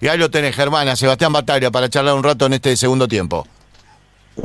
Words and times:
Y 0.00 0.08
ahí 0.08 0.18
lo 0.18 0.30
tenés, 0.30 0.54
Germán, 0.54 0.88
a 0.88 0.96
Sebastián 0.96 1.32
Bataglia 1.32 1.70
para 1.70 1.88
charlar 1.88 2.14
un 2.14 2.22
rato 2.22 2.46
en 2.46 2.54
este 2.54 2.76
segundo 2.76 3.08
tiempo. 3.08 3.46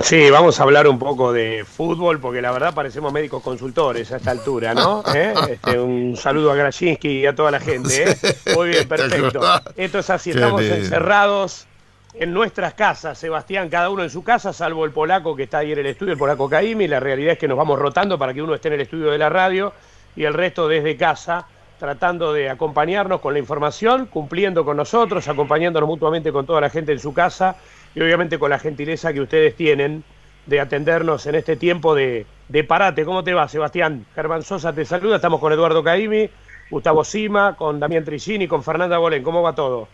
Sí, 0.02 0.32
vamos 0.32 0.60
a 0.60 0.64
hablar 0.64 0.88
un 0.88 0.98
poco 0.98 1.32
de 1.32 1.64
fútbol, 1.66 2.20
porque 2.20 2.42
la 2.42 2.52
verdad 2.52 2.74
parecemos 2.74 3.14
médicos 3.14 3.44
consultores 3.44 4.12
a 4.12 4.18
esta 4.18 4.32
altura, 4.32 4.74
¿no? 4.74 5.04
¿Eh? 5.14 5.34
Este, 5.52 5.80
un 5.80 6.18
saludo 6.18 6.52
a 6.52 6.56
Graczynski 6.56 7.20
y 7.20 7.26
a 7.28 7.36
toda 7.36 7.52
la 7.52 7.60
gente, 7.60 8.12
¿eh? 8.12 8.18
Muy 8.56 8.70
bien, 8.70 8.88
perfecto. 8.90 9.42
Esto 9.76 10.00
es 10.00 10.10
así, 10.10 10.32
estamos 10.32 10.64
encerrados 10.64 11.68
en 12.16 12.34
nuestras 12.34 12.74
casas, 12.74 13.18
Sebastián, 13.18 13.70
cada 13.70 13.90
uno 13.90 14.04
en 14.04 14.10
su 14.10 14.24
casa, 14.24 14.54
salvo 14.54 14.86
el 14.86 14.92
polaco 14.92 15.36
que 15.36 15.44
está 15.44 15.60
ahí 15.60 15.72
en 15.72 15.80
el 15.80 15.88
estudio, 15.88 16.14
el 16.14 16.20
polaco 16.20 16.50
Caimi. 16.50 16.88
La 16.88 17.00
realidad 17.00 17.34
es 17.34 17.40
que 17.40 17.48
nos 17.48 17.58
vamos 17.58 17.80
rotando 17.80 18.18
para 18.18 18.34
que 18.34 18.42
uno 18.42 18.54
esté 18.56 18.70
en 18.70 18.76
el 18.76 18.82
estudio 18.82 19.12
de 19.12 19.18
la 19.18 19.30
radio 19.30 19.74
y 20.16 20.24
el 20.24 20.34
resto 20.34 20.68
desde 20.68 20.96
casa, 20.96 21.48
tratando 21.84 22.32
de 22.32 22.50
acompañarnos 22.50 23.20
con 23.20 23.34
la 23.34 23.40
información, 23.40 24.06
cumpliendo 24.06 24.64
con 24.64 24.78
nosotros, 24.78 25.28
acompañándonos 25.28 25.90
mutuamente 25.90 26.32
con 26.32 26.46
toda 26.46 26.62
la 26.62 26.70
gente 26.70 26.94
en 26.94 27.00
su 27.00 27.14
casa 27.14 27.58
y 27.94 28.00
obviamente 28.00 28.40
con 28.40 28.52
la 28.52 28.58
gentileza 28.58 29.12
que 29.12 29.20
ustedes 29.20 29.54
tienen 29.54 30.02
de 30.46 30.62
atendernos 30.62 31.28
en 31.28 31.36
este 31.36 31.58
tiempo 31.58 31.94
de, 31.94 32.26
parate. 32.66 33.04
¿Cómo 33.04 33.22
te 33.22 33.34
va, 33.34 33.50
Sebastián? 33.50 34.06
Germán 34.16 34.44
Sosa 34.44 34.74
te 34.74 34.86
saluda, 34.86 35.18
estamos 35.18 35.42
con 35.42 35.52
Eduardo 35.52 35.84
Caimi, 35.84 36.30
Gustavo 36.70 37.04
Sima, 37.04 37.58
con 37.58 37.82
Damián 37.82 38.06
Tricini, 38.06 38.48
con 38.48 38.64
Fernanda 38.64 38.98
Bolén. 38.98 39.22
¿Cómo 39.22 39.42
va 39.42 39.54
todo? 39.54 39.90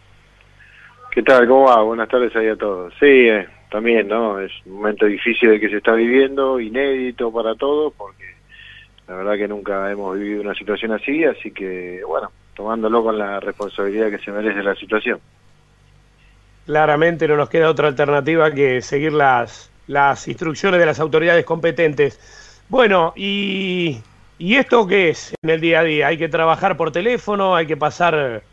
¿Qué 1.09 1.23
tal? 1.23 1.47
¿Cómo 1.47 1.69
va? 1.69 1.81
Buenas 1.81 2.07
tardes 2.07 2.35
ahí 2.35 2.49
a 2.49 2.55
todos. 2.55 2.93
Sí, 2.99 3.27
eh, 3.29 3.47
también, 3.71 4.07
¿no? 4.09 4.39
Es 4.39 4.51
un 4.67 4.73
momento 4.73 5.07
difícil 5.07 5.49
de 5.49 5.59
que 5.59 5.69
se 5.69 5.77
está 5.77 5.93
viviendo, 5.93 6.59
inédito 6.59 7.33
para 7.33 7.55
todos, 7.55 7.91
porque 7.97 8.38
la 9.09 9.15
verdad 9.15 9.35
que 9.35 9.47
nunca 9.49 9.91
hemos 9.91 10.17
vivido 10.17 10.41
una 10.41 10.55
situación 10.55 10.93
así, 10.93 11.25
así 11.25 11.51
que, 11.51 12.01
bueno, 12.07 12.31
tomándolo 12.55 13.03
con 13.03 13.17
la 13.17 13.41
responsabilidad 13.41 14.09
que 14.09 14.19
se 14.19 14.31
merece 14.31 14.63
la 14.63 14.75
situación 14.75 15.19
claramente 16.69 17.27
no 17.27 17.35
nos 17.35 17.49
queda 17.49 17.67
otra 17.67 17.87
alternativa 17.87 18.51
que 18.51 18.83
seguir 18.83 19.11
las, 19.11 19.71
las 19.87 20.27
instrucciones 20.27 20.79
de 20.79 20.85
las 20.85 20.99
autoridades 20.99 21.43
competentes. 21.43 22.19
Bueno, 22.69 23.11
y, 23.15 23.97
¿y 24.37 24.53
esto 24.53 24.85
qué 24.85 25.09
es 25.09 25.33
en 25.41 25.49
el 25.49 25.61
día 25.61 25.79
a 25.79 25.83
día? 25.83 26.07
¿Hay 26.09 26.19
que 26.19 26.29
trabajar 26.29 26.77
por 26.77 26.91
teléfono? 26.91 27.55
¿Hay 27.55 27.65
que 27.65 27.75
pasar 27.75 28.43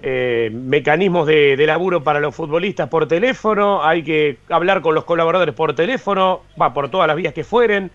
eh, 0.00 0.48
mecanismos 0.52 1.26
de, 1.26 1.56
de, 1.56 1.66
laburo 1.66 2.04
para 2.04 2.20
los 2.20 2.36
futbolistas 2.36 2.88
por 2.88 3.08
teléfono? 3.08 3.84
¿Hay 3.84 4.04
que 4.04 4.38
hablar 4.48 4.80
con 4.80 4.94
los 4.94 5.02
colaboradores 5.02 5.52
por 5.52 5.74
teléfono? 5.74 6.42
Va, 6.62 6.72
por 6.72 6.88
todas 6.88 7.08
las 7.08 7.16
vías 7.16 7.34
que 7.34 7.42
fueren. 7.42 7.90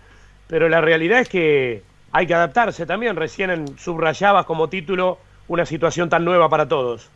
Pero 0.48 0.68
la 0.68 0.82
realidad 0.82 1.20
es 1.20 1.30
que 1.30 1.82
hay 2.12 2.26
que 2.26 2.34
adaptarse 2.34 2.86
también. 2.86 3.16
Recién 3.16 3.50
en, 3.50 3.78
subrayabas 3.78 4.46
como 4.46 4.68
título 4.68 5.18
una 5.48 5.66
situación 5.66 6.08
tan 6.08 6.24
nueva 6.24 6.48
para 6.48 6.68
todos. 6.68 7.10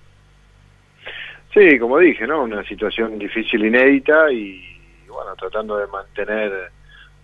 Sí, 1.54 1.78
como 1.78 1.98
dije, 1.98 2.26
¿no? 2.26 2.42
Una 2.42 2.64
situación 2.64 3.18
difícil, 3.18 3.64
inédita 3.64 4.30
y, 4.30 4.62
bueno, 5.08 5.34
tratando 5.36 5.78
de 5.78 5.86
mantener 5.86 6.52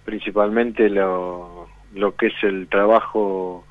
principalmente 0.05 0.89
lo, 0.89 1.69
lo 1.95 2.17
que 2.17 2.29
es 2.29 2.35
el 2.43 2.67
trabajo 2.69 3.67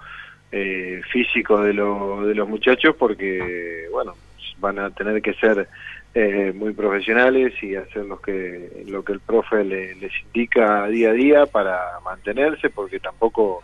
eh, 0.52 1.02
físico 1.11 1.61
de, 1.61 1.73
lo, 1.73 2.25
de 2.25 2.35
los 2.35 2.47
muchachos 2.47 2.95
porque, 2.97 3.88
bueno, 3.91 4.13
van 4.59 4.79
a 4.79 4.91
tener 4.91 5.22
que 5.22 5.33
ser 5.33 5.67
eh, 6.13 6.52
muy 6.55 6.73
profesionales 6.73 7.53
y 7.63 7.75
hacer 7.75 8.05
lo 8.05 8.22
que, 8.22 8.83
lo 8.88 9.03
que 9.03 9.13
el 9.13 9.19
profe 9.19 9.63
les 9.63 10.11
indica 10.25 10.85
día 10.88 11.09
a 11.09 11.13
día 11.13 11.45
para 11.45 11.99
mantenerse 12.03 12.69
porque 12.69 12.99
tampoco 12.99 13.63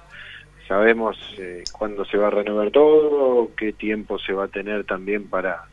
sabemos 0.67 1.17
eh, 1.37 1.63
cuándo 1.71 2.05
se 2.05 2.17
va 2.17 2.27
a 2.27 2.31
renovar 2.31 2.71
todo, 2.71 3.51
qué 3.55 3.73
tiempo 3.73 4.19
se 4.19 4.33
va 4.33 4.45
a 4.45 4.49
tener 4.49 4.83
también 4.85 5.27
para 5.29 5.65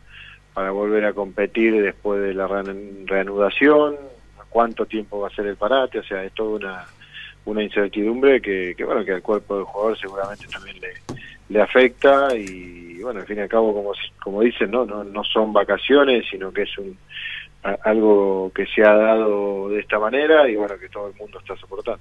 para 0.55 0.70
volver 0.70 1.05
a 1.05 1.12
competir 1.12 1.83
después 1.83 2.23
de 2.23 2.33
la 2.33 2.47
reanudación, 2.47 3.97
cuánto 4.48 4.87
tiempo 4.87 5.19
va 5.19 5.27
a 5.27 5.34
ser 5.34 5.47
el 5.47 5.56
parate, 5.56 5.98
o 5.98 6.05
sea, 6.05 6.22
es 6.22 6.33
toda 6.33 6.87
una, 7.45 7.62
incertidumbre 7.62 8.41
que, 8.41 8.72
que, 8.77 8.84
bueno, 8.84 9.04
que 9.04 9.15
al 9.15 9.22
cuerpo 9.22 9.56
del 9.56 9.65
jugador 9.65 9.99
seguramente 9.99 10.47
también 10.47 10.81
le, 10.81 10.93
le 11.49 11.60
afecta 11.60 12.34
y, 12.37 13.03
bueno, 13.03 13.19
al 13.19 13.27
fin 13.27 13.38
y 13.38 13.41
al 13.41 13.49
cabo, 13.49 13.75
como, 13.75 13.93
como 14.22 14.43
dicen, 14.43 14.71
¿no? 14.71 14.87
No, 14.87 15.03
no 15.03 15.25
son 15.25 15.53
vacaciones, 15.53 16.25
sino 16.31 16.53
que 16.53 16.62
es 16.62 16.78
un 16.78 16.97
algo 17.83 18.53
que 18.54 18.66
se 18.66 18.84
ha 18.84 18.94
dado 18.94 19.71
de 19.71 19.81
esta 19.81 19.99
manera 19.99 20.49
y, 20.49 20.54
bueno, 20.54 20.78
que 20.78 20.88
todo 20.88 21.09
el 21.09 21.15
mundo 21.15 21.41
está 21.41 21.56
soportando. 21.56 22.00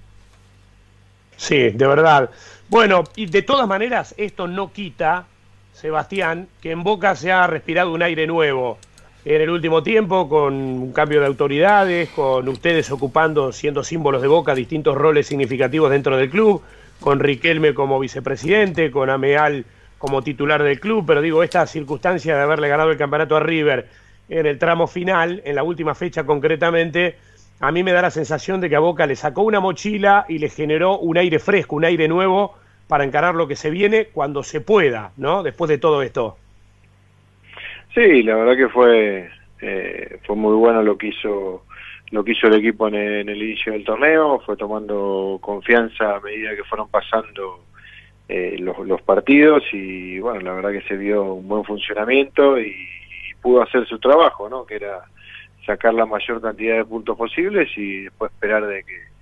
Sí, 1.37 1.69
de 1.69 1.87
verdad. 1.87 2.29
Bueno, 2.69 3.03
y 3.15 3.25
de 3.25 3.41
todas 3.41 3.67
maneras, 3.67 4.15
esto 4.17 4.47
no 4.47 4.71
quita 4.71 5.25
Sebastián, 5.73 6.47
que 6.61 6.71
en 6.71 6.83
Boca 6.83 7.15
se 7.15 7.31
ha 7.31 7.45
respirado 7.47 7.91
un 7.91 8.01
aire 8.01 8.25
nuevo 8.27 8.77
en 9.25 9.41
el 9.41 9.49
último 9.49 9.83
tiempo, 9.83 10.27
con 10.27 10.53
un 10.53 10.91
cambio 10.91 11.19
de 11.21 11.27
autoridades, 11.27 12.09
con 12.09 12.47
ustedes 12.47 12.91
ocupando, 12.91 13.51
siendo 13.51 13.83
símbolos 13.83 14.21
de 14.21 14.27
Boca, 14.27 14.53
distintos 14.53 14.95
roles 14.95 15.27
significativos 15.27 15.89
dentro 15.89 16.17
del 16.17 16.29
club, 16.29 16.61
con 16.99 17.19
Riquelme 17.19 17.73
como 17.73 17.99
vicepresidente, 17.99 18.91
con 18.91 19.09
Ameal 19.09 19.65
como 19.97 20.21
titular 20.21 20.61
del 20.61 20.79
club, 20.79 21.05
pero 21.07 21.21
digo, 21.21 21.43
esta 21.43 21.65
circunstancia 21.65 22.35
de 22.35 22.41
haberle 22.41 22.67
ganado 22.67 22.91
el 22.91 22.97
campeonato 22.97 23.37
a 23.37 23.39
River 23.39 23.87
en 24.27 24.45
el 24.45 24.59
tramo 24.59 24.87
final, 24.87 25.41
en 25.45 25.55
la 25.55 25.63
última 25.63 25.95
fecha 25.95 26.25
concretamente, 26.25 27.17
a 27.59 27.71
mí 27.71 27.83
me 27.83 27.93
da 27.93 28.01
la 28.01 28.11
sensación 28.11 28.59
de 28.61 28.69
que 28.69 28.75
a 28.75 28.79
Boca 28.79 29.05
le 29.05 29.15
sacó 29.15 29.43
una 29.43 29.59
mochila 29.59 30.25
y 30.27 30.37
le 30.37 30.49
generó 30.49 30.97
un 30.97 31.17
aire 31.17 31.39
fresco, 31.39 31.75
un 31.75 31.85
aire 31.85 32.07
nuevo 32.07 32.55
para 32.87 33.03
encarar 33.03 33.35
lo 33.35 33.47
que 33.47 33.55
se 33.55 33.69
viene 33.69 34.07
cuando 34.13 34.43
se 34.43 34.61
pueda, 34.61 35.11
¿no? 35.17 35.43
Después 35.43 35.69
de 35.69 35.77
todo 35.77 36.01
esto. 36.01 36.37
Sí, 37.93 38.23
la 38.23 38.35
verdad 38.35 38.57
que 38.57 38.69
fue 38.69 39.29
eh, 39.61 40.19
fue 40.25 40.35
muy 40.35 40.55
bueno 40.55 40.81
lo 40.81 40.97
que 40.97 41.07
hizo 41.07 41.63
lo 42.11 42.23
que 42.23 42.33
hizo 42.33 42.47
el 42.47 42.55
equipo 42.55 42.87
en 42.89 42.95
el, 42.95 43.41
inicio 43.41 43.71
del 43.71 43.85
torneo, 43.85 44.39
fue 44.45 44.55
tomando 44.55 45.39
confianza 45.41 46.17
a 46.17 46.19
medida 46.19 46.55
que 46.55 46.63
fueron 46.63 46.87
pasando 46.89 47.61
eh, 48.29 48.57
los, 48.59 49.01
partidos 49.01 49.63
y 49.71 50.19
bueno, 50.19 50.41
la 50.41 50.53
verdad 50.53 50.71
que 50.73 50.87
se 50.87 50.95
vio 50.95 51.33
un 51.33 51.47
buen 51.47 51.63
funcionamiento 51.63 52.59
y, 52.59 52.67
y, 52.67 53.33
pudo 53.41 53.63
hacer 53.63 53.87
su 53.87 53.97
trabajo, 53.97 54.47
¿no? 54.47 54.63
Que 54.63 54.75
era 54.75 55.05
sacar 55.65 55.93
la 55.93 56.05
mayor 56.05 56.41
cantidad 56.41 56.77
de 56.77 56.85
puntos 56.85 57.17
posibles 57.17 57.69
y 57.77 58.03
después 58.03 58.31
esperar 58.31 58.65
de 58.67 58.83
que 58.83 59.13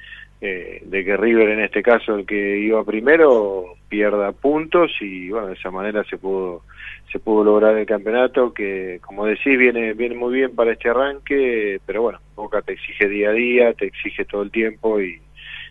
eh, 0.43 0.81
de 0.83 1.05
que 1.05 1.17
River 1.17 1.49
en 1.49 1.59
este 1.59 1.83
caso 1.83 2.15
el 2.15 2.25
que 2.25 2.57
iba 2.57 2.83
primero 2.83 3.75
pierda 3.87 4.31
puntos 4.31 4.91
y 4.99 5.29
bueno 5.29 5.47
de 5.47 5.53
esa 5.53 5.69
manera 5.69 6.03
se 6.05 6.17
pudo 6.17 6.63
se 7.11 7.19
pudo 7.19 7.43
lograr 7.43 7.77
el 7.77 7.85
campeonato 7.85 8.51
que 8.51 8.99
como 9.05 9.27
decís 9.27 9.55
viene 9.55 9.93
viene 9.93 10.15
muy 10.15 10.33
bien 10.33 10.55
para 10.55 10.71
este 10.71 10.89
arranque 10.89 11.79
pero 11.85 12.01
bueno 12.01 12.19
Boca 12.35 12.63
te 12.63 12.73
exige 12.73 13.07
día 13.07 13.29
a 13.29 13.33
día 13.33 13.73
te 13.73 13.85
exige 13.85 14.25
todo 14.25 14.41
el 14.41 14.49
tiempo 14.49 14.99
y, 14.99 15.21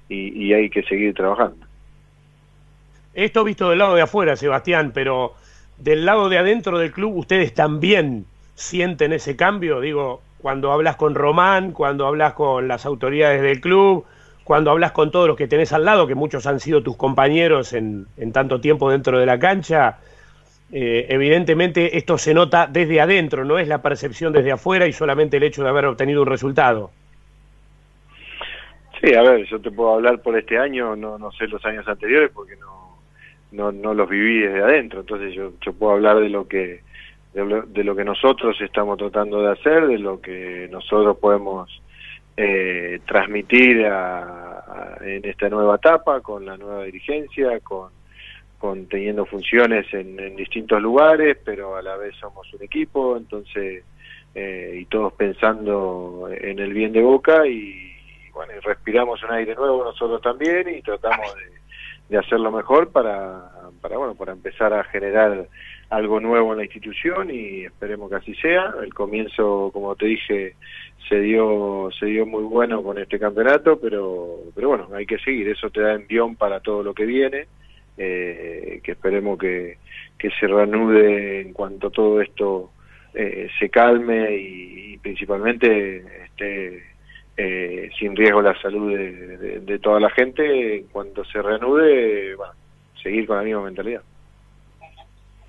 y, 0.09 0.53
hay 0.53 0.70
que 0.70 0.82
seguir 0.82 1.14
trabajando. 1.14 1.66
Esto 3.14 3.44
visto 3.44 3.70
del 3.70 3.78
lado 3.78 3.97
de 3.97 4.03
afuera 4.03 4.36
Sebastián 4.36 4.92
pero 4.94 5.34
del 5.78 6.04
lado 6.04 6.28
de 6.28 6.38
adentro 6.38 6.78
del 6.78 6.92
club 6.92 7.16
ustedes 7.16 7.54
también 7.54 8.25
sienten 8.54 9.12
ese 9.12 9.34
cambio 9.34 9.80
digo 9.80 10.22
cuando 10.41 10.73
hablas 10.73 10.97
con 10.97 11.15
Román 11.15 11.73
cuando 11.73 12.06
hablas 12.06 12.34
con 12.34 12.69
las 12.69 12.87
autoridades 12.87 13.43
del 13.43 13.61
club 13.61 14.05
cuando 14.51 14.73
hablas 14.73 14.91
con 14.91 15.12
todos 15.12 15.28
los 15.28 15.37
que 15.37 15.47
tenés 15.47 15.73
al 15.73 15.84
lado, 15.84 16.09
que 16.09 16.17
muchos 16.17 16.45
han 16.45 16.59
sido 16.59 16.83
tus 16.83 16.97
compañeros 16.97 17.73
en, 17.73 18.09
tanto 18.33 18.61
tiempo 18.61 18.91
dentro 18.91 19.17
de 19.17 19.25
la 19.25 19.39
cancha, 19.39 19.99
eh, 20.73 21.06
evidentemente 21.09 21.97
esto 21.97 22.19
se 22.19 22.34
nota 22.34 22.67
desde 22.67 23.01
adentro, 23.01 23.45
no 23.45 23.61
es 23.61 23.69
la 23.69 23.81
percepción 23.81 24.33
desde 24.33 24.51
afuera 24.51 24.89
y 24.89 24.93
solamente 24.93 25.37
el 25.37 25.45
hecho 25.45 25.62
de 25.62 25.69
haber 25.69 25.87
obtenido 25.87 26.23
un 26.23 26.27
resultado. 26.27 26.91
Sí, 29.01 29.15
a 29.15 29.22
ver, 29.22 29.47
yo 29.47 29.61
te 29.61 29.71
puedo 29.71 29.95
hablar 29.95 30.21
por 30.21 30.37
este 30.37 30.59
año, 30.59 30.97
no, 30.97 31.17
no 31.17 31.31
sé 31.31 31.47
los 31.47 31.65
años 31.65 31.87
anteriores 31.87 32.33
porque 32.34 32.57
no, 32.57 32.99
no, 33.53 33.71
no 33.71 33.95
los 33.95 34.09
viví 34.09 34.41
desde 34.41 34.62
adentro, 34.62 35.03
entonces 35.03 35.33
yo, 35.33 35.53
yo 35.61 35.72
puedo 35.75 35.93
hablar 35.93 36.19
de 36.19 36.28
lo 36.28 36.49
que 36.49 36.81
de 37.32 37.44
lo, 37.44 37.62
de 37.62 37.84
lo 37.84 37.94
que 37.94 38.04
nosotros 38.04 38.60
estamos 38.60 38.98
tratando 38.98 39.42
de 39.42 39.52
hacer, 39.52 39.86
de 39.86 39.98
lo 39.98 40.21
que 40.21 40.68
nosotros 40.71 41.16
podemos 41.18 41.71
eh, 42.36 43.00
transmitir 43.06 43.86
en 45.00 45.24
esta 45.24 45.48
nueva 45.48 45.77
etapa 45.77 46.21
con 46.21 46.47
la 46.47 46.56
nueva 46.56 46.84
dirigencia, 46.84 47.60
con, 47.60 47.91
con 48.59 48.86
teniendo 48.86 49.27
funciones 49.27 49.86
en, 49.92 50.36
distintos 50.36 50.80
lugares, 50.80 51.38
pero 51.44 51.77
a 51.77 51.82
la 51.82 51.97
vez 51.97 52.15
somos 52.16 52.53
un 52.54 52.62
equipo, 52.62 53.16
entonces, 53.16 53.84
eh, 54.34 54.78
y 54.80 54.84
todos 54.86 55.12
pensando 55.15 56.28
en 56.30 56.59
el 56.59 56.72
bien 56.72 56.92
de 56.92 57.03
Boca 57.03 57.47
y, 57.47 57.92
bueno, 58.33 58.53
respiramos 58.62 59.22
un 59.22 59.33
aire 59.33 59.54
nuevo 59.54 59.84
nosotros 59.84 60.21
también 60.22 60.68
y 60.68 60.83
tratamos 60.83 61.34
de, 61.34 61.60
de 62.09 62.18
hacerlo 62.18 62.50
mejor 62.50 62.91
para, 62.91 63.50
para, 63.80 63.97
bueno, 63.98 64.15
para 64.15 64.33
empezar 64.33 64.72
a 64.72 64.84
generar 64.84 65.47
algo 65.91 66.21
nuevo 66.21 66.53
en 66.53 66.59
la 66.59 66.65
institución 66.65 67.31
y 67.31 67.65
esperemos 67.65 68.09
que 68.09 68.16
así 68.16 68.34
sea. 68.37 68.72
El 68.83 68.95
comienzo, 68.95 69.71
como 69.72 69.95
te 69.97 70.07
dije, 70.07 70.54
se 71.09 71.21
dio 71.21 71.91
se 71.98 72.07
dio 72.07 72.25
muy 72.25 72.45
bueno 72.45 72.83
con 72.83 72.97
este 72.98 73.19
campeonato, 73.19 73.78
pero 73.81 74.39
pero 74.54 74.69
bueno, 74.69 74.89
hay 74.95 75.04
que 75.04 75.19
seguir, 75.19 75.48
eso 75.48 75.69
te 75.71 75.81
da 75.81 75.95
envión 75.95 76.37
para 76.37 76.60
todo 76.60 76.84
lo 76.84 76.95
que 76.95 77.04
viene, 77.04 77.48
eh, 77.98 78.81
que 78.84 78.92
esperemos 78.92 79.37
que, 79.39 79.78
que 80.16 80.31
se 80.31 80.47
reanude 80.47 81.41
en 81.41 81.53
cuanto 81.53 81.91
todo 81.91 82.21
esto 82.21 82.71
se 83.13 83.69
calme 83.71 84.36
y, 84.36 84.97
principalmente 84.98 86.04
esté 86.27 86.84
sin 87.98 88.15
riesgo 88.15 88.41
la 88.41 88.54
salud 88.60 88.97
de, 88.97 89.78
toda 89.81 89.98
la 89.98 90.10
gente, 90.10 90.84
cuando 90.93 91.25
se 91.25 91.43
reanude, 91.43 92.36
bueno, 92.36 92.53
seguir 93.03 93.27
con 93.27 93.39
la 93.39 93.43
misma 93.43 93.63
mentalidad. 93.63 94.03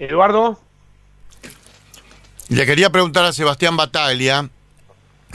Eduardo. 0.01 0.59
Le 2.50 2.65
quería 2.65 2.89
preguntar 2.89 3.24
a 3.24 3.33
Sebastián 3.33 3.77
Bataglia 3.77 4.50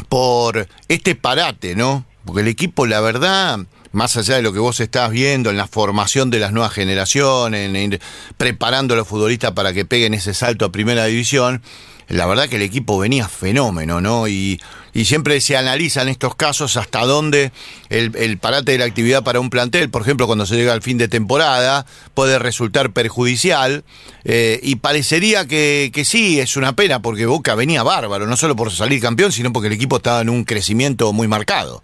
por 0.09 0.67
este 0.89 1.15
parate, 1.15 1.77
¿no? 1.77 2.05
Porque 2.25 2.43
el 2.43 2.49
equipo, 2.49 2.85
la 2.85 3.01
verdad, 3.01 3.61
más 3.93 4.17
allá 4.17 4.35
de 4.35 4.43
lo 4.43 4.53
que 4.53 4.59
vos 4.59 4.81
estás 4.81 5.11
viendo 5.11 5.51
en 5.51 5.57
la 5.57 5.69
formación 5.69 6.31
de 6.31 6.41
las 6.41 6.53
nuevas 6.53 6.73
generaciones, 6.73 7.73
en, 7.73 8.01
preparando 8.37 8.95
a 8.95 8.97
los 8.97 9.07
futbolistas 9.07 9.53
para 9.53 9.73
que 9.73 9.85
peguen 9.85 10.15
ese 10.15 10.35
salto 10.35 10.65
a 10.65 10.73
primera 10.73 11.05
división, 11.05 11.63
la 12.09 12.27
verdad 12.27 12.49
que 12.49 12.57
el 12.57 12.63
equipo 12.63 12.99
venía 12.99 13.29
fenómeno, 13.29 14.01
¿no? 14.01 14.29
Y, 14.29 14.61
siempre 15.05 15.43
se 15.43 15.59
analizan 15.59 16.09
estos 16.09 16.35
casos 16.37 16.79
hasta 16.79 17.05
dónde 17.05 17.53
el, 17.91 18.39
parate 18.39 18.73
de 18.73 18.79
la 18.79 18.87
actividad 18.87 19.23
para 19.23 19.41
un 19.41 19.51
plantel, 19.51 19.91
por 19.91 20.01
ejemplo, 20.01 20.27
cuando 20.27 20.47
se 20.47 20.57
llega 20.57 20.73
al 20.73 20.81
fin 20.81 20.97
de 20.97 21.07
temporada, 21.07 21.85
puede 22.15 22.39
resultar 22.39 22.93
perjudicial. 22.93 23.85
Eh, 24.25 24.59
y 24.63 24.77
parecería 24.77 25.47
que, 25.47 25.91
que 25.93 26.07
sí, 26.07 26.41
es 26.41 26.57
una 26.57 26.75
pena, 26.75 27.03
porque 27.03 27.27
Boca 27.27 27.55
venía 27.55 27.83
bárbaro, 27.83 28.27
no 28.27 28.39
solo 28.39 28.57
por 28.57 28.71
salir 28.71 29.03
campeón, 29.03 29.33
sino 29.33 29.53
porque 29.53 29.67
el 29.67 29.75
equipo 29.75 29.99
estaba 29.99 30.23
en 30.23 30.31
un 30.31 30.45
crecimiento 30.45 31.13
muy 31.13 31.29
marcado. 31.29 31.83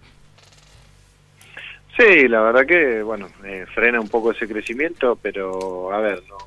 Sí, 1.99 2.27
la 2.29 2.41
verdad 2.41 2.65
que, 2.67 3.03
bueno, 3.03 3.29
eh, 3.45 3.67
frena 3.75 4.01
un 4.01 4.09
poco 4.09 4.33
ese 4.33 4.49
crecimiento, 4.49 5.19
pero 5.21 5.93
a 5.93 6.01
ver, 6.01 6.23
no, 6.29 6.39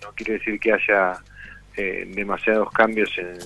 no 0.00 0.12
quiere 0.14 0.34
decir 0.34 0.60
que 0.60 0.72
haya 0.72 1.20
eh, 1.76 2.04
demasiados 2.08 2.70
cambios 2.70 3.10
en, 3.18 3.38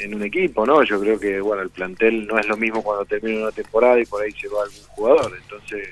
en, 0.00 0.14
un 0.14 0.22
equipo, 0.22 0.66
¿no? 0.66 0.82
Yo 0.82 1.00
creo 1.00 1.18
que, 1.18 1.40
bueno, 1.40 1.62
el 1.62 1.70
plantel 1.70 2.26
no 2.26 2.38
es 2.38 2.46
lo 2.46 2.56
mismo 2.56 2.82
cuando 2.82 3.04
termina 3.04 3.42
una 3.42 3.52
temporada 3.52 3.98
y 3.98 4.04
por 4.04 4.22
ahí 4.22 4.32
se 4.32 4.48
va 4.48 4.62
algún 4.62 4.86
jugador, 4.88 5.32
entonces 5.42 5.88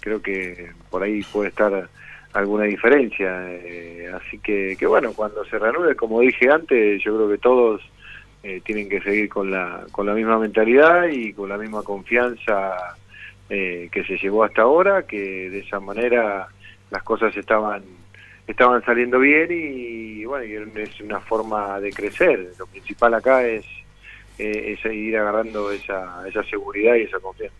creo 0.00 0.22
que 0.22 0.70
por 0.90 1.02
ahí 1.02 1.22
puede 1.32 1.48
estar 1.48 1.88
alguna 2.32 2.64
diferencia. 2.64 3.44
Eh, 3.50 4.10
así 4.14 4.38
que, 4.38 4.76
que, 4.78 4.86
bueno, 4.86 5.12
cuando 5.12 5.44
se 5.44 5.58
reanude, 5.58 5.94
como 5.96 6.20
dije 6.20 6.50
antes, 6.50 7.02
yo 7.02 7.16
creo 7.16 7.28
que 7.28 7.38
todos 7.38 7.82
eh, 8.42 8.60
tienen 8.64 8.88
que 8.88 9.00
seguir 9.00 9.28
con 9.28 9.50
la, 9.50 9.84
con 9.90 10.06
la 10.06 10.14
misma 10.14 10.38
mentalidad 10.38 11.08
y 11.08 11.32
con 11.32 11.48
la 11.48 11.58
misma 11.58 11.82
confianza 11.82 12.96
eh, 13.50 13.88
que 13.90 14.04
se 14.04 14.16
llevó 14.16 14.44
hasta 14.44 14.62
ahora, 14.62 15.02
que 15.02 15.50
de 15.50 15.60
esa 15.60 15.80
manera 15.80 16.48
las 16.90 17.02
cosas 17.02 17.36
estaban 17.36 17.82
estaban 18.48 18.82
saliendo 18.84 19.18
bien 19.18 19.48
y, 19.50 20.24
bueno, 20.24 20.44
es 20.76 21.00
una 21.00 21.20
forma 21.20 21.78
de 21.80 21.92
crecer. 21.92 22.50
Lo 22.58 22.66
principal 22.66 23.14
acá 23.14 23.46
es, 23.46 23.64
eh, 24.38 24.76
es 24.76 24.92
ir 24.92 25.16
agarrando 25.18 25.70
esa, 25.70 26.26
esa 26.26 26.42
seguridad 26.44 26.94
y 26.96 27.02
esa 27.02 27.20
confianza. 27.20 27.54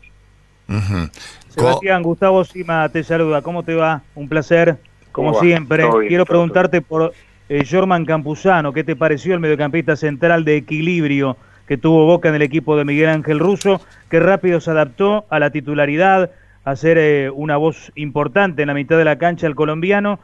Sebastián, 1.49 2.03
Gustavo 2.03 2.45
Sima 2.45 2.89
te 2.89 3.05
saluda. 3.05 3.43
¿Cómo 3.43 3.63
te 3.63 3.75
va? 3.75 4.03
Un 4.15 4.29
placer, 4.29 4.77
como 5.13 5.35
siempre. 5.41 5.85
Quiero 6.09 6.27
preguntarte 6.27 6.81
por 6.81 7.13
eh, 7.49 7.65
Jorman 7.69 8.05
Campuzano, 8.05 8.73
¿qué 8.73 8.85
te 8.85 8.97
pareció 8.97 9.35
el 9.35 9.41
mediocampista 9.41 9.97
central 9.97 10.45
de 10.45 10.57
equilibrio 10.57 11.37
que 11.67 11.79
tuvo 11.79 12.07
Boca 12.07 12.29
en 12.29 12.35
el 12.35 12.43
equipo 12.43 12.77
de 12.77 12.85
Miguel 12.85 13.09
Ángel 13.09 13.39
Russo? 13.39 13.81
que 14.11 14.21
rápido 14.21 14.61
se 14.61 14.71
adaptó 14.71 15.27
a 15.31 15.39
la 15.39 15.51
titularidad, 15.51 16.31
a 16.65 16.77
ser 16.77 16.99
eh, 16.99 17.31
una 17.31 17.57
voz 17.57 17.93
importante 17.95 18.63
en 18.63 18.69
la 18.69 18.75
mitad 18.75 18.97
de 18.99 19.05
la 19.05 19.19
cancha 19.19 19.47
el 19.47 19.55
colombiano 19.55 20.21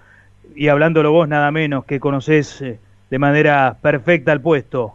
y 0.55 0.69
hablándolo 0.69 1.12
vos 1.12 1.29
nada 1.29 1.50
menos, 1.50 1.85
que 1.85 2.00
conoces 2.00 2.61
eh, 2.62 2.79
de 3.11 3.19
manera 3.19 3.76
perfecta 3.81 4.32
el 4.32 4.41
puesto. 4.41 4.94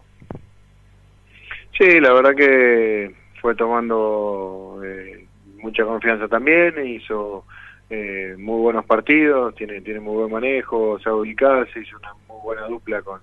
Sí, 1.77 1.99
la 1.99 2.13
verdad 2.13 2.35
que 2.35 3.13
fue 3.41 3.55
tomando 3.55 4.81
eh, 4.83 5.25
mucha 5.61 5.85
confianza 5.85 6.27
también, 6.27 6.85
hizo 6.85 7.45
eh, 7.89 8.35
muy 8.37 8.59
buenos 8.61 8.85
partidos, 8.85 9.55
tiene 9.55 9.81
tiene 9.81 9.99
muy 9.99 10.15
buen 10.15 10.31
manejo, 10.31 10.99
sabe 10.99 11.17
ubicarse, 11.17 11.79
hizo 11.79 11.97
una 11.97 12.13
muy 12.27 12.41
buena 12.43 12.67
dupla 12.67 13.01
con, 13.01 13.21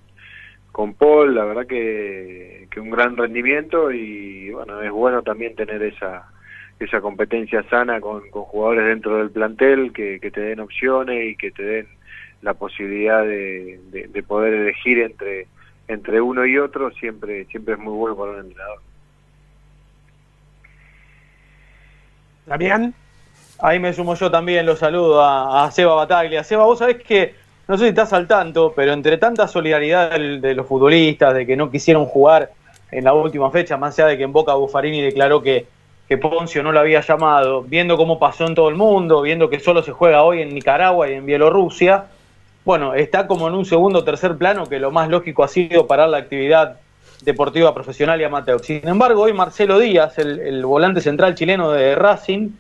con 0.73 0.95
Paul, 0.95 1.35
la 1.35 1.45
verdad 1.45 1.67
que, 1.67 2.67
que 2.71 2.81
un 2.81 2.91
gran 2.91 3.17
rendimiento 3.17 3.93
y 3.93 4.51
bueno, 4.51 4.81
es 4.81 4.91
bueno 4.91 5.23
también 5.23 5.55
tener 5.55 5.83
esa 5.83 6.31
esa 6.79 7.01
competencia 7.01 7.63
sana 7.71 8.01
con, 8.01 8.29
con 8.31 8.43
jugadores 8.43 8.87
dentro 8.87 9.17
del 9.19 9.31
plantel 9.31 9.93
que, 9.93 10.21
que 10.21 10.31
te 10.31 10.41
den 10.43 10.61
opciones 10.61 11.31
y 11.31 11.37
que 11.37 11.51
te 11.51 11.63
den 11.63 11.87
la 12.43 12.55
posibilidad 12.55 13.23
de, 13.23 13.81
de, 13.91 14.23
poder 14.23 14.55
elegir 14.55 15.01
entre 15.01 15.47
entre 15.89 16.21
uno 16.21 16.45
y 16.45 16.59
otro 16.59 16.91
siempre 16.93 17.45
siempre 17.47 17.75
es 17.75 17.81
muy 17.81 17.95
bueno 17.95 18.17
para 18.17 18.33
un 18.33 18.39
entrenador. 18.41 18.81
Damián. 22.47 22.95
Ahí 23.59 23.79
me 23.79 23.93
sumo 23.93 24.15
yo 24.15 24.31
también, 24.31 24.67
lo 24.67 24.77
saludo 24.77 25.23
a, 25.23 25.71
Seba 25.71 25.95
Bataglia. 25.95 26.45
Seba, 26.45 26.65
vos 26.65 26.79
sabés 26.79 27.03
que, 27.03 27.35
no 27.67 27.79
sé 27.79 27.85
si 27.85 27.89
estás 27.89 28.13
al 28.13 28.27
tanto, 28.27 28.73
pero 28.77 28.93
entre 28.93 29.17
tanta 29.17 29.49
solidaridad 29.49 30.11
de 30.11 30.55
los 30.55 30.67
futbolistas, 30.67 31.35
de 31.35 31.47
que 31.47 31.57
no 31.57 31.71
quisieron 31.71 32.05
jugar 32.05 32.51
en 32.91 33.05
la 33.05 33.15
última 33.15 33.51
fecha, 33.51 33.77
más 33.77 33.99
allá 33.99 34.09
de 34.09 34.19
que 34.19 34.25
en 34.25 34.33
Boca 34.33 34.55
Buffarini 34.55 35.01
declaró 35.01 35.43
que, 35.43 35.67
que 36.07 36.19
Poncio 36.19 36.63
no 36.63 36.71
lo 36.71 36.81
había 36.81 37.01
llamado, 37.01 37.63
viendo 37.63 37.97
cómo 37.97 38.19
pasó 38.19 38.47
en 38.47 38.55
todo 38.55 38.69
el 38.69 38.77
mundo, 38.77 39.23
viendo 39.23 39.49
que 39.49 39.59
solo 39.59 39.83
se 39.83 39.93
juega 39.93 40.23
hoy 40.23 40.43
en 40.43 40.55
Nicaragua 40.55 41.09
y 41.09 41.15
en 41.15 41.25
Bielorrusia, 41.25 42.07
bueno, 42.67 42.95
está 42.95 43.29
como 43.29 43.47
en 43.47 43.55
un 43.55 43.65
segundo 43.65 44.01
o 44.01 44.05
tercer 44.05 44.37
plano 44.37 44.67
que 44.67 44.81
lo 44.81 44.91
más 44.91 45.09
lógico 45.09 45.45
ha 45.45 45.49
sido 45.49 45.87
parar 45.87 46.09
la 46.09 46.19
actividad 46.19 46.81
deportiva 47.23 47.73
profesional 47.73 48.21
y 48.21 48.25
amateur. 48.25 48.61
Sin 48.61 48.87
embargo, 48.89 49.23
hoy 49.23 49.33
Marcelo 49.33 49.79
Díaz, 49.79 50.19
el, 50.19 50.67
volante 50.67 51.01
central 51.01 51.37
chileno 51.37 51.71
de 51.71 51.95
Racing, 51.95 52.51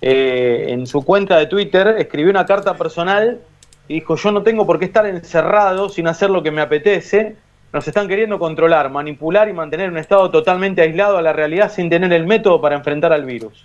eh, 0.00 0.66
en 0.70 0.84
su 0.88 1.04
cuenta 1.04 1.38
de 1.38 1.46
Twitter 1.46 1.94
escribió 1.96 2.30
una 2.30 2.44
carta 2.44 2.74
personal 2.74 3.38
y 3.86 3.94
dijo, 3.94 4.16
yo 4.16 4.32
no 4.32 4.42
tengo 4.42 4.66
por 4.66 4.80
qué 4.80 4.86
estar 4.86 5.06
encerrado 5.06 5.88
sin 5.88 6.08
hacer 6.08 6.28
lo 6.30 6.42
que 6.42 6.50
me 6.50 6.60
apetece, 6.60 7.36
nos 7.72 7.86
están 7.86 8.08
queriendo 8.08 8.40
controlar, 8.40 8.90
manipular 8.90 9.48
y 9.48 9.52
mantener 9.52 9.90
un 9.90 9.98
estado 9.98 10.28
totalmente 10.32 10.82
aislado 10.82 11.18
a 11.18 11.22
la 11.22 11.32
realidad 11.32 11.70
sin 11.70 11.88
tener 11.88 12.12
el 12.12 12.26
método 12.26 12.60
para 12.60 12.74
enfrentar 12.74 13.12
al 13.12 13.24
virus. 13.24 13.64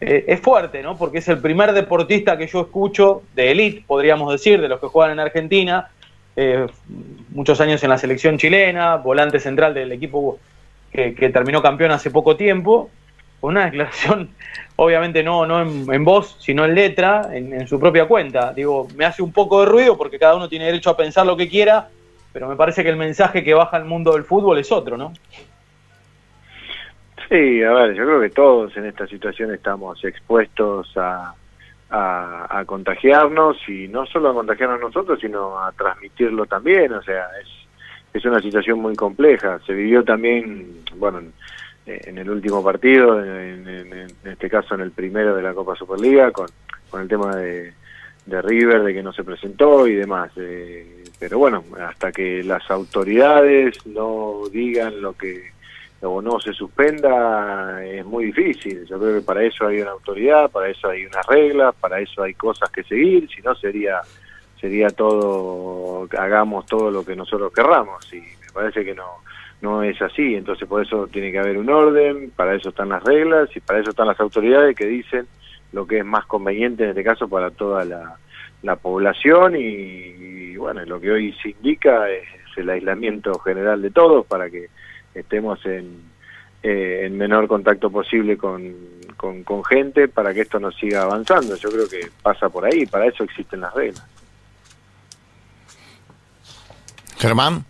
Eh, 0.00 0.24
es 0.28 0.40
fuerte, 0.40 0.82
¿no? 0.82 0.96
Porque 0.96 1.18
es 1.18 1.28
el 1.28 1.38
primer 1.38 1.72
deportista 1.72 2.36
que 2.36 2.46
yo 2.46 2.60
escucho 2.60 3.22
de 3.34 3.50
élite, 3.50 3.84
podríamos 3.86 4.30
decir, 4.30 4.60
de 4.60 4.68
los 4.68 4.78
que 4.78 4.88
juegan 4.88 5.12
en 5.12 5.20
Argentina, 5.20 5.88
eh, 6.36 6.66
muchos 7.30 7.60
años 7.62 7.82
en 7.82 7.88
la 7.88 7.96
selección 7.96 8.36
chilena, 8.36 8.96
volante 8.96 9.40
central 9.40 9.72
del 9.72 9.92
equipo 9.92 10.38
que, 10.92 11.12
terminó 11.30 11.62
campeón 11.62 11.92
hace 11.92 12.10
poco 12.10 12.36
tiempo, 12.36 12.90
con 13.40 13.52
una 13.52 13.64
declaración, 13.70 14.30
obviamente 14.76 15.22
no, 15.22 15.46
no 15.46 15.62
en, 15.62 16.04
voz, 16.04 16.36
sino 16.40 16.66
en 16.66 16.74
letra, 16.74 17.30
en, 17.32 17.54
en, 17.54 17.66
su 17.66 17.80
propia 17.80 18.06
cuenta. 18.06 18.52
Digo, 18.52 18.88
me 18.96 19.06
hace 19.06 19.22
un 19.22 19.32
poco 19.32 19.60
de 19.60 19.66
ruido 19.66 19.96
porque 19.96 20.18
cada 20.18 20.36
uno 20.36 20.48
tiene 20.48 20.66
derecho 20.66 20.90
a 20.90 20.96
pensar 20.96 21.24
lo 21.24 21.38
que 21.38 21.48
quiera, 21.48 21.88
pero 22.34 22.48
me 22.48 22.56
parece 22.56 22.82
que 22.82 22.90
el 22.90 22.96
mensaje 22.96 23.42
que 23.42 23.54
baja 23.54 23.78
al 23.78 23.86
mundo 23.86 24.12
del 24.12 24.24
fútbol 24.24 24.58
es 24.58 24.70
otro, 24.70 24.98
¿no? 24.98 25.14
Sí, 27.28 27.62
a 27.62 27.72
ver, 27.72 27.94
yo 27.94 28.04
creo 28.04 28.20
que 28.20 28.30
todos 28.30 28.76
en 28.76 28.86
esta 28.86 29.06
situación 29.06 29.52
estamos 29.52 30.02
expuestos 30.04 30.96
a, 30.96 31.34
a, 31.90 32.64
contagiarnos 32.66 33.56
y 33.68 33.88
no 33.88 34.06
solo 34.06 34.30
a 34.30 34.34
contagiarnos 34.34 34.80
nosotros, 34.80 35.18
sino 35.20 35.58
a 35.58 35.72
transmitirlo 35.72 36.46
también. 36.46 36.92
O 36.92 37.02
sea, 37.02 37.26
es, 37.40 37.48
es 38.14 38.24
una 38.24 38.40
situación 38.40 38.78
muy 38.78 38.94
compleja. 38.94 39.58
Se 39.66 39.72
vivió 39.72 40.04
también, 40.04 40.84
bueno, 40.96 41.20
en, 41.84 42.18
el 42.18 42.30
último 42.30 42.62
partido, 42.62 43.22
en, 43.22 43.68
en, 43.68 44.06
este 44.24 44.48
caso 44.48 44.76
en 44.76 44.82
el 44.82 44.92
primero 44.92 45.34
de 45.34 45.42
la 45.42 45.52
Copa 45.52 45.74
Superliga, 45.74 46.30
con, 46.30 46.46
con 46.90 47.02
el 47.02 47.08
tema 47.08 47.34
de, 47.34 47.72
de 48.26 48.42
River, 48.42 48.82
de 48.82 48.94
que 48.94 49.02
no 49.02 49.12
se 49.12 49.24
presentó 49.24 49.86
y 49.88 49.94
demás. 49.94 50.30
Eh, 50.36 51.02
pero 51.18 51.38
bueno, 51.38 51.64
hasta 51.80 52.12
que 52.12 52.44
las 52.44 52.70
autoridades 52.70 53.84
no 53.86 54.42
digan 54.52 55.00
lo 55.00 55.14
que 55.14 55.55
o 56.02 56.20
no 56.20 56.38
se 56.40 56.52
suspenda 56.52 57.84
es 57.84 58.04
muy 58.04 58.26
difícil. 58.26 58.84
Yo 58.86 58.98
creo 58.98 59.14
que 59.16 59.24
para 59.24 59.42
eso 59.42 59.66
hay 59.66 59.80
una 59.80 59.92
autoridad, 59.92 60.50
para 60.50 60.68
eso 60.68 60.88
hay 60.88 61.06
unas 61.06 61.26
reglas, 61.26 61.74
para 61.80 62.00
eso 62.00 62.22
hay 62.22 62.34
cosas 62.34 62.70
que 62.70 62.82
seguir, 62.84 63.28
si 63.28 63.40
no 63.42 63.54
sería 63.54 64.00
sería 64.60 64.88
todo 64.88 66.08
hagamos 66.18 66.64
todo 66.66 66.90
lo 66.90 67.04
que 67.04 67.14
nosotros 67.14 67.52
querramos 67.52 68.10
y 68.12 68.20
me 68.20 68.52
parece 68.52 68.84
que 68.84 68.94
no 68.94 69.04
no 69.60 69.82
es 69.82 70.00
así, 70.02 70.34
entonces 70.34 70.68
por 70.68 70.84
eso 70.84 71.06
tiene 71.08 71.32
que 71.32 71.38
haber 71.38 71.56
un 71.56 71.70
orden, 71.70 72.30
para 72.36 72.54
eso 72.54 72.68
están 72.68 72.90
las 72.90 73.02
reglas 73.02 73.48
y 73.54 73.60
para 73.60 73.80
eso 73.80 73.90
están 73.90 74.06
las 74.06 74.20
autoridades 74.20 74.76
que 74.76 74.86
dicen 74.86 75.26
lo 75.72 75.86
que 75.86 75.98
es 75.98 76.04
más 76.04 76.26
conveniente 76.26 76.84
en 76.84 76.90
este 76.90 77.04
caso 77.04 77.28
para 77.28 77.50
toda 77.50 77.84
la, 77.84 78.16
la 78.62 78.76
población 78.76 79.54
y 79.56 80.56
bueno, 80.56 80.84
lo 80.84 81.00
que 81.00 81.10
hoy 81.10 81.32
se 81.42 81.50
indica 81.50 82.10
es 82.10 82.24
el 82.56 82.70
aislamiento 82.70 83.38
general 83.40 83.82
de 83.82 83.90
todos 83.90 84.26
para 84.26 84.50
que 84.50 84.68
estemos 85.18 85.64
en, 85.66 86.02
eh, 86.62 87.02
en 87.04 87.16
menor 87.16 87.48
contacto 87.48 87.90
posible 87.90 88.36
con, 88.36 88.74
con, 89.16 89.64
gente 89.64 90.08
para 90.08 90.34
que 90.34 90.42
esto 90.42 90.58
no 90.58 90.70
siga 90.72 91.02
avanzando. 91.02 91.56
Yo 91.56 91.70
creo 91.70 91.88
que 91.88 92.10
pasa 92.22 92.48
por 92.48 92.64
ahí, 92.64 92.86
para 92.86 93.06
eso 93.06 93.24
existen 93.24 93.60
las 93.60 93.74
reglas. 93.74 94.04
Germán. 97.18 97.64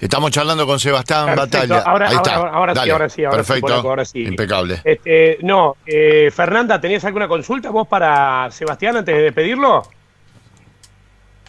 Estamos 0.00 0.30
charlando 0.30 0.66
con 0.66 0.78
Sebastián 0.78 1.34
Batalla. 1.36 1.80
Ahora, 1.80 2.08
Ahí 2.08 2.16
está. 2.16 2.34
Ahora, 2.34 2.74
sí, 2.74 2.90
ahora 2.90 3.08
sí, 3.08 3.22
Perfecto. 3.22 3.74
ahora 3.74 4.04
sí. 4.04 4.24
Impecable. 4.24 4.80
Este, 4.84 5.38
no, 5.42 5.76
eh, 5.86 6.30
Fernanda, 6.34 6.80
¿tenías 6.80 7.04
alguna 7.04 7.28
consulta 7.28 7.70
vos 7.70 7.86
para 7.86 8.50
Sebastián 8.50 8.96
antes 8.96 9.14
de 9.14 9.22
despedirlo? 9.22 9.82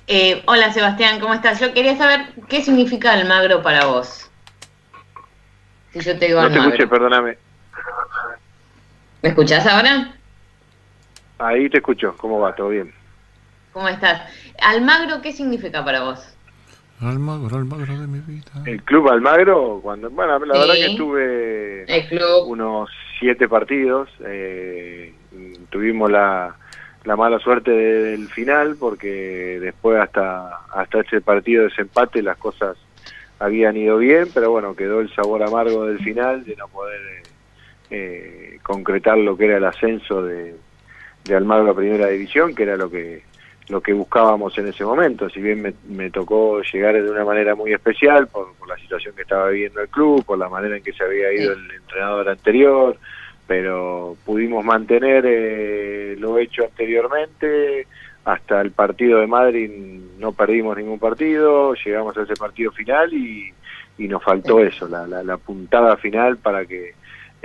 Eh, 0.07 0.43
hola 0.45 0.71
Sebastián, 0.71 1.19
¿cómo 1.19 1.33
estás? 1.33 1.59
Yo 1.59 1.73
quería 1.73 1.97
saber 1.97 2.27
qué 2.47 2.61
significa 2.61 3.11
Almagro 3.13 3.63
para 3.63 3.85
vos. 3.85 4.29
Si 5.93 5.99
yo 6.01 6.17
te 6.19 6.27
digo 6.27 6.41
No 6.41 6.51
te 6.51 6.59
escuché, 6.59 6.87
perdóname. 6.87 7.37
¿Me 9.23 9.29
escuchás 9.29 9.65
ahora? 9.65 10.13
Ahí 11.39 11.69
te 11.69 11.77
escucho, 11.77 12.15
¿cómo 12.17 12.39
va? 12.39 12.53
¿Todo 12.53 12.69
bien? 12.69 12.93
¿Cómo 13.73 13.89
estás? 13.89 14.21
Almagro, 14.61 15.21
¿qué 15.21 15.31
significa 15.31 15.83
para 15.83 16.01
vos? 16.01 16.35
Almagro, 17.01 17.57
Almagro 17.57 17.99
de 17.99 18.07
mi 18.07 18.19
vida. 18.19 18.51
El 18.65 18.83
club 18.83 19.09
Almagro, 19.09 19.79
cuando, 19.81 20.11
bueno, 20.11 20.37
la 20.45 20.59
verdad 20.59 20.75
que 20.75 20.95
tuve 20.95 21.85
unos 22.45 22.89
siete 23.19 23.49
partidos, 23.49 24.07
eh, 24.23 25.13
tuvimos 25.71 26.11
la, 26.11 26.55
la 27.05 27.15
mala 27.15 27.39
suerte 27.39 27.71
del 27.71 28.27
final 28.29 28.75
porque 28.79 29.59
después 29.61 29.99
hasta 29.99 30.65
hasta 30.73 31.01
ese 31.01 31.21
partido 31.21 31.63
de 31.63 31.69
desempate 31.69 32.21
las 32.21 32.37
cosas 32.37 32.77
habían 33.39 33.77
ido 33.77 33.97
bien, 33.97 34.29
pero 34.33 34.51
bueno, 34.51 34.75
quedó 34.75 35.01
el 35.01 35.13
sabor 35.13 35.43
amargo 35.43 35.85
del 35.85 35.99
final 35.99 36.43
de 36.45 36.55
no 36.55 36.67
poder 36.67 37.01
eh, 37.89 38.59
concretar 38.63 39.17
lo 39.17 39.37
que 39.37 39.45
era 39.45 39.57
el 39.57 39.65
ascenso 39.65 40.23
de, 40.23 40.55
de 41.25 41.35
Almagro 41.35 41.71
a 41.71 41.75
Primera 41.75 42.07
División, 42.07 42.55
que 42.55 42.63
era 42.63 42.77
lo 42.77 42.89
que 42.89 43.23
lo 43.67 43.81
que 43.81 43.93
buscábamos 43.93 44.57
en 44.57 44.67
ese 44.67 44.85
momento. 44.85 45.29
Si 45.29 45.41
bien 45.41 45.75
me, 45.87 46.09
tocó 46.11 46.61
llegar 46.61 46.93
de 47.01 47.09
una 47.09 47.25
manera 47.25 47.55
muy 47.55 47.73
especial 47.73 48.27
por, 48.27 48.53
la 48.67 48.77
situación 48.77 49.15
que 49.15 49.23
estaba 49.23 49.49
viviendo 49.49 49.81
el 49.81 49.89
club, 49.89 50.23
por 50.23 50.37
la 50.37 50.49
manera 50.49 50.77
en 50.77 50.83
que 50.83 50.93
se 50.93 51.03
había 51.03 51.33
ido 51.33 51.53
el 51.53 51.71
entrenador 51.71 52.29
anterior, 52.29 52.97
pero 53.47 54.17
pudimos 54.25 54.63
mantener 54.63 55.23
eh, 55.27 56.15
lo 56.17 56.37
hecho 56.37 56.63
anteriormente. 56.63 57.87
Hasta 58.25 58.61
el 58.61 58.71
partido 58.71 59.19
de 59.19 59.27
Madrid 59.27 59.69
no 60.17 60.31
perdimos 60.31 60.75
ningún 60.77 60.97
partido, 60.97 61.75
llegamos 61.75 62.17
a 62.17 62.23
ese 62.23 62.35
partido 62.35 62.71
final 62.71 63.13
y, 63.13 63.53
nos 63.97 64.23
faltó 64.23 64.59
eso, 64.59 64.87
la, 64.87 65.05
la 65.07 65.37
puntada 65.37 65.95
final 65.97 66.37
para 66.37 66.65
que 66.65 66.95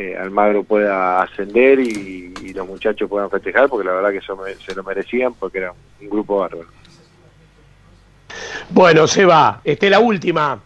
eh, 0.00 0.16
Almagro 0.16 0.64
pueda 0.64 1.22
ascender 1.22 1.78
y, 1.78 2.32
los 2.54 2.66
muchachos 2.66 3.08
puedan 3.08 3.30
festejar, 3.30 3.68
porque 3.68 3.86
la 3.86 3.92
verdad 3.92 4.10
que 4.10 4.18
eso 4.18 4.36
se 4.66 4.74
lo 4.74 4.82
merecían, 4.82 5.34
porque 5.34 5.58
era 5.58 5.72
un 6.00 6.10
grupo 6.10 6.38
bárbaro. 6.38 6.68
Bueno, 8.70 9.06
Seba, 9.06 9.60
este, 9.62 9.88
la 9.88 10.00
última. 10.00 10.60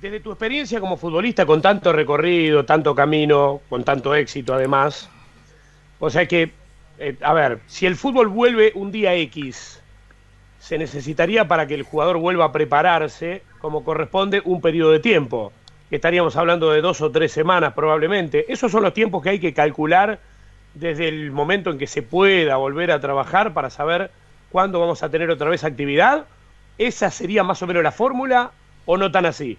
Desde 0.00 0.20
tu 0.20 0.30
experiencia 0.30 0.80
como 0.80 0.96
futbolista 0.96 1.44
con 1.44 1.60
tanto 1.60 1.92
recorrido, 1.92 2.64
tanto 2.64 2.94
camino, 2.94 3.60
con 3.68 3.84
tanto 3.84 4.14
éxito 4.14 4.54
además, 4.54 5.10
o 5.98 6.08
sea 6.08 6.26
que, 6.26 6.52
eh, 6.98 7.16
a 7.20 7.34
ver, 7.34 7.60
si 7.66 7.86
el 7.86 7.96
fútbol 7.96 8.28
vuelve 8.28 8.72
un 8.74 8.90
día 8.90 9.14
X, 9.14 9.82
se 10.58 10.78
necesitaría 10.78 11.46
para 11.46 11.66
que 11.66 11.74
el 11.74 11.82
jugador 11.82 12.16
vuelva 12.18 12.46
a 12.46 12.52
prepararse 12.52 13.42
como 13.58 13.84
corresponde 13.84 14.40
un 14.44 14.60
periodo 14.60 14.92
de 14.92 15.00
tiempo 15.00 15.52
estaríamos 15.90 16.36
hablando 16.36 16.70
de 16.70 16.80
dos 16.80 17.00
o 17.00 17.10
tres 17.10 17.32
semanas 17.32 17.72
probablemente. 17.74 18.50
Esos 18.52 18.70
son 18.70 18.82
los 18.82 18.94
tiempos 18.94 19.22
que 19.22 19.30
hay 19.30 19.40
que 19.40 19.52
calcular 19.52 20.20
desde 20.74 21.08
el 21.08 21.32
momento 21.32 21.70
en 21.70 21.78
que 21.78 21.86
se 21.86 22.02
pueda 22.02 22.56
volver 22.56 22.92
a 22.92 23.00
trabajar 23.00 23.52
para 23.52 23.70
saber 23.70 24.10
cuándo 24.50 24.78
vamos 24.80 25.02
a 25.02 25.10
tener 25.10 25.30
otra 25.30 25.50
vez 25.50 25.64
actividad. 25.64 26.26
¿Esa 26.78 27.10
sería 27.10 27.42
más 27.42 27.60
o 27.62 27.66
menos 27.66 27.82
la 27.82 27.92
fórmula 27.92 28.52
o 28.86 28.96
no 28.96 29.10
tan 29.10 29.26
así? 29.26 29.58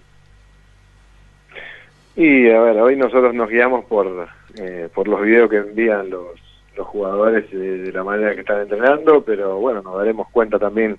Y 2.16 2.50
a 2.50 2.60
ver, 2.60 2.78
hoy 2.78 2.96
nosotros 2.96 3.34
nos 3.34 3.50
guiamos 3.50 3.86
por, 3.86 4.28
eh, 4.58 4.90
por 4.94 5.08
los 5.08 5.22
videos 5.22 5.50
que 5.50 5.58
envían 5.58 6.10
los, 6.10 6.40
los 6.76 6.88
jugadores 6.88 7.50
de, 7.52 7.92
la 7.92 8.04
manera 8.04 8.34
que 8.34 8.42
están 8.42 8.62
entrenando, 8.62 9.24
pero 9.24 9.58
bueno, 9.58 9.82
nos 9.82 9.98
daremos 9.98 10.28
cuenta 10.30 10.60
también 10.60 10.98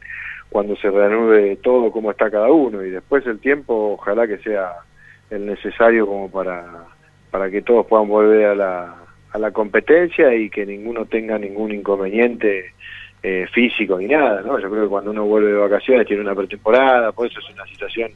cuando 0.48 0.76
se 0.76 0.90
reanude 0.90 1.56
todo 1.56 1.90
cómo 1.90 2.10
está 2.10 2.30
cada 2.30 2.50
uno 2.50 2.82
y 2.82 2.90
después 2.90 3.26
el 3.26 3.40
tiempo 3.40 3.94
ojalá 3.98 4.26
que 4.26 4.38
sea 4.38 4.72
el 5.30 5.46
necesario 5.46 6.06
como 6.06 6.30
para, 6.30 6.84
para 7.30 7.50
que 7.50 7.62
todos 7.62 7.86
puedan 7.86 8.08
volver 8.08 8.46
a 8.46 8.54
la, 8.54 8.96
a 9.32 9.38
la 9.38 9.50
competencia 9.50 10.34
y 10.34 10.50
que 10.50 10.66
ninguno 10.66 11.06
tenga 11.06 11.38
ningún 11.38 11.72
inconveniente 11.72 12.72
eh, 13.22 13.46
físico 13.52 13.98
ni 13.98 14.06
nada, 14.06 14.42
¿no? 14.42 14.58
Yo 14.58 14.70
creo 14.70 14.84
que 14.84 14.90
cuando 14.90 15.10
uno 15.10 15.24
vuelve 15.24 15.52
de 15.52 15.58
vacaciones 15.58 16.06
tiene 16.06 16.22
una 16.22 16.34
pretemporada, 16.34 17.12
por 17.12 17.26
eso 17.26 17.38
es 17.38 17.54
una 17.54 17.64
situación 17.66 18.10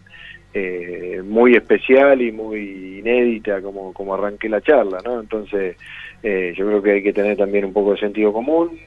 eh, 0.54 1.22
muy 1.24 1.54
especial 1.54 2.22
y 2.22 2.32
muy 2.32 2.98
inédita 2.98 3.60
como, 3.60 3.92
como 3.92 4.14
arranqué 4.14 4.48
la 4.48 4.60
charla, 4.60 4.98
¿no? 5.04 5.20
Entonces 5.20 5.76
eh, 6.22 6.54
yo 6.56 6.66
creo 6.66 6.82
que 6.82 6.92
hay 6.92 7.02
que 7.02 7.12
tener 7.12 7.36
también 7.36 7.64
un 7.64 7.72
poco 7.72 7.92
de 7.92 7.98
sentido 7.98 8.32
común, 8.32 8.78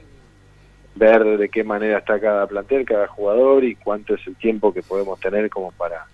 ver 0.94 1.38
de 1.38 1.48
qué 1.48 1.62
manera 1.64 1.98
está 1.98 2.20
cada 2.20 2.46
plantel, 2.46 2.84
cada 2.84 3.06
jugador 3.06 3.64
y 3.64 3.76
cuánto 3.76 4.14
es 4.14 4.26
el 4.26 4.36
tiempo 4.36 4.74
que 4.74 4.82
podemos 4.82 5.18
tener 5.20 5.48
como 5.48 5.72
para 5.72 6.06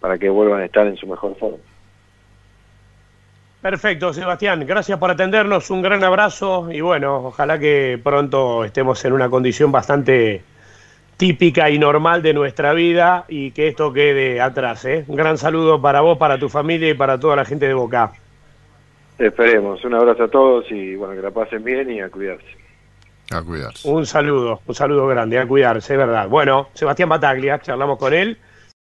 para 0.00 0.18
que 0.18 0.30
vuelvan 0.30 0.62
a 0.62 0.64
estar 0.64 0.86
en 0.86 0.96
su 0.96 1.06
mejor 1.06 1.36
forma. 1.36 1.58
Perfecto, 3.60 4.12
Sebastián. 4.14 4.64
Gracias 4.66 4.98
por 4.98 5.10
atendernos. 5.10 5.68
Un 5.70 5.82
gran 5.82 6.02
abrazo 6.02 6.72
y 6.72 6.80
bueno, 6.80 7.26
ojalá 7.26 7.58
que 7.58 8.00
pronto 8.02 8.64
estemos 8.64 9.04
en 9.04 9.12
una 9.12 9.28
condición 9.28 9.70
bastante 9.70 10.42
típica 11.20 11.68
y 11.68 11.78
normal 11.78 12.22
de 12.22 12.32
nuestra 12.32 12.72
vida 12.72 13.26
y 13.28 13.50
que 13.50 13.68
esto 13.68 13.92
quede 13.92 14.40
atrás. 14.40 14.86
¿eh? 14.86 15.04
Un 15.06 15.16
gran 15.16 15.36
saludo 15.36 15.78
para 15.78 16.00
vos, 16.00 16.16
para 16.16 16.38
tu 16.38 16.48
familia 16.48 16.88
y 16.88 16.94
para 16.94 17.20
toda 17.20 17.36
la 17.36 17.44
gente 17.44 17.68
de 17.68 17.74
Boca. 17.74 18.12
Esperemos. 19.18 19.84
Un 19.84 19.92
abrazo 19.92 20.24
a 20.24 20.28
todos 20.28 20.64
y 20.70 20.96
bueno, 20.96 21.14
que 21.14 21.20
la 21.20 21.30
pasen 21.30 21.62
bien 21.62 21.90
y 21.90 22.00
a 22.00 22.08
cuidarse. 22.08 22.46
A 23.32 23.42
cuidarse. 23.42 23.86
Un 23.86 24.06
saludo, 24.06 24.62
un 24.66 24.74
saludo 24.74 25.06
grande, 25.08 25.38
a 25.38 25.46
cuidarse, 25.46 25.92
es 25.92 25.98
verdad. 25.98 26.26
Bueno, 26.26 26.70
Sebastián 26.72 27.10
Bataglia, 27.10 27.60
charlamos 27.60 27.98
con 27.98 28.14
él. 28.14 28.38